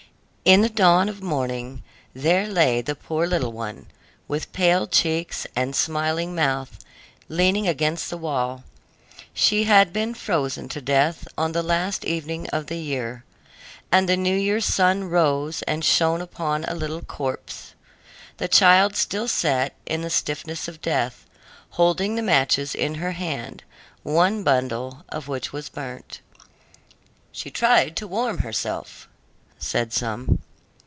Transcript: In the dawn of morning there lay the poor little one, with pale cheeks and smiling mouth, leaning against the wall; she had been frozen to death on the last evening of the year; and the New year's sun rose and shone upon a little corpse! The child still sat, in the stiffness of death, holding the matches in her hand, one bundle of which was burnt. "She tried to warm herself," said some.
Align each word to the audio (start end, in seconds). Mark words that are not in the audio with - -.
In 0.43 0.61
the 0.61 0.69
dawn 0.69 1.07
of 1.07 1.21
morning 1.21 1.81
there 2.15 2.45
lay 2.47 2.81
the 2.81 2.95
poor 2.95 3.25
little 3.27 3.53
one, 3.53 3.85
with 4.27 4.51
pale 4.51 4.85
cheeks 4.87 5.45
and 5.55 5.73
smiling 5.75 6.33
mouth, 6.35 6.79
leaning 7.29 7.67
against 7.69 8.09
the 8.09 8.17
wall; 8.17 8.63
she 9.35 9.65
had 9.65 9.93
been 9.93 10.15
frozen 10.15 10.67
to 10.69 10.81
death 10.81 11.25
on 11.37 11.51
the 11.53 11.61
last 11.63 12.03
evening 12.03 12.49
of 12.49 12.67
the 12.67 12.79
year; 12.79 13.23
and 13.93 14.09
the 14.09 14.17
New 14.17 14.35
year's 14.35 14.65
sun 14.65 15.05
rose 15.05 15.61
and 15.61 15.85
shone 15.85 16.19
upon 16.21 16.65
a 16.65 16.73
little 16.75 17.03
corpse! 17.03 17.75
The 18.37 18.47
child 18.49 18.95
still 18.95 19.27
sat, 19.29 19.75
in 19.85 20.01
the 20.01 20.09
stiffness 20.09 20.67
of 20.67 20.81
death, 20.81 21.25
holding 21.69 22.15
the 22.15 22.23
matches 22.23 22.73
in 22.75 22.95
her 22.95 23.11
hand, 23.11 23.63
one 24.03 24.43
bundle 24.43 25.05
of 25.09 25.27
which 25.29 25.53
was 25.53 25.69
burnt. 25.69 26.19
"She 27.31 27.51
tried 27.51 27.95
to 27.97 28.07
warm 28.07 28.39
herself," 28.39 29.07
said 29.63 29.93
some. 29.93 30.39